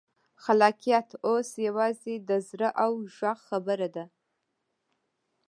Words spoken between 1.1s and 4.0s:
اوس یوازې د زړه او غږ خبره